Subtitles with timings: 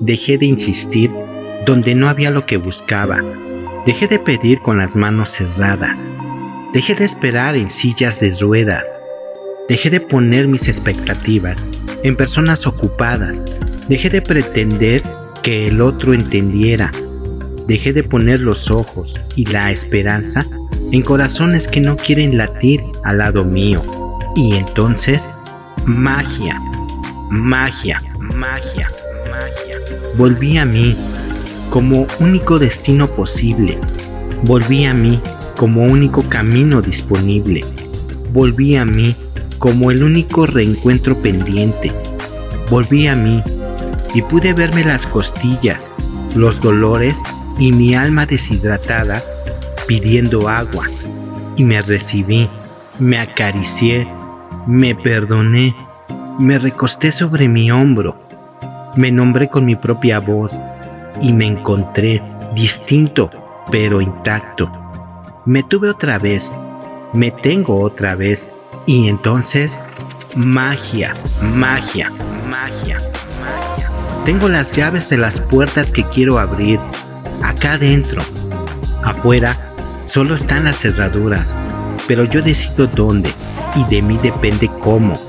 [0.00, 1.10] Dejé de insistir
[1.64, 3.22] donde no había lo que buscaba.
[3.86, 6.06] Dejé de pedir con las manos cerradas.
[6.74, 8.94] Dejé de esperar en sillas de ruedas.
[9.70, 11.56] Dejé de poner mis expectativas
[12.02, 13.42] en personas ocupadas.
[13.88, 15.02] Dejé de pretender
[15.42, 16.92] que el otro entendiera.
[17.66, 20.44] Dejé de poner los ojos y la esperanza
[20.92, 23.82] en corazones que no quieren latir al lado mío.
[24.36, 25.30] Y entonces,
[25.86, 26.60] magia,
[27.30, 28.90] magia, magia.
[30.16, 30.96] Volví a mí
[31.70, 33.78] como único destino posible.
[34.42, 35.20] Volví a mí
[35.56, 37.64] como único camino disponible.
[38.32, 39.14] Volví a mí
[39.58, 41.92] como el único reencuentro pendiente.
[42.70, 43.42] Volví a mí
[44.14, 45.92] y pude verme las costillas,
[46.34, 47.20] los dolores
[47.58, 49.22] y mi alma deshidratada
[49.86, 50.86] pidiendo agua.
[51.56, 52.48] Y me recibí,
[52.98, 54.06] me acaricié,
[54.66, 55.74] me perdoné,
[56.38, 58.25] me recosté sobre mi hombro,
[58.96, 60.52] me nombré con mi propia voz
[61.20, 62.22] y me encontré
[62.54, 63.30] distinto
[63.70, 64.70] pero intacto.
[65.44, 66.52] Me tuve otra vez,
[67.12, 68.50] me tengo otra vez
[68.86, 69.80] y entonces
[70.34, 72.10] magia, magia,
[72.48, 72.98] magia,
[73.40, 73.86] magia.
[74.24, 76.80] Tengo las llaves de las puertas que quiero abrir
[77.42, 78.22] acá adentro.
[79.04, 79.56] Afuera
[80.06, 81.56] solo están las cerraduras,
[82.08, 83.30] pero yo decido dónde
[83.76, 85.20] y de mí depende cómo.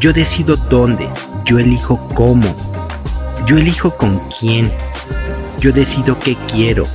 [0.00, 1.08] Yo decido dónde,
[1.44, 2.54] yo elijo cómo.
[3.48, 4.70] Yo elijo con quién.
[5.58, 6.86] Yo decido qué quiero.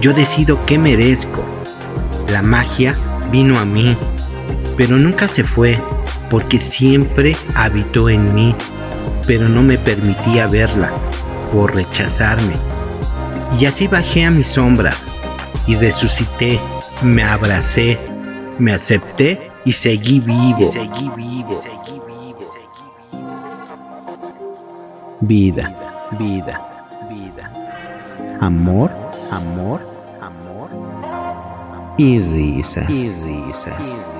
[0.00, 1.44] Yo decido qué merezco.
[2.32, 2.96] La magia
[3.30, 3.94] vino a mí,
[4.78, 5.78] pero nunca se fue,
[6.30, 8.54] porque siempre habitó en mí,
[9.26, 10.90] pero no me permitía verla,
[11.52, 12.54] por rechazarme.
[13.60, 15.10] Y así bajé a mis sombras,
[15.66, 16.58] y resucité,
[17.02, 17.98] me abracé,
[18.58, 20.72] me acepté y seguí vivo.
[20.72, 21.52] seguí vivo.
[21.52, 22.15] Seguí vivo.
[25.22, 25.74] Vida,
[26.18, 26.60] vida,
[27.08, 27.50] vida.
[28.40, 28.90] Amor,
[29.30, 29.80] amor,
[30.20, 30.70] amor.
[31.96, 32.90] Y risas.
[32.90, 34.15] Y risas.